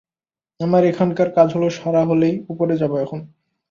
[0.59, 1.49] আমার এখানকার কাজ
[1.77, 3.19] সারা হলেই উপরে যাব এখন।